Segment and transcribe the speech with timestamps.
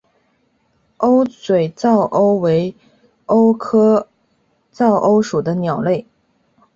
[0.97, 2.73] 鸥嘴噪鸥为
[3.27, 4.07] 鸥科
[4.73, 6.07] 噪鸥属的鸟类。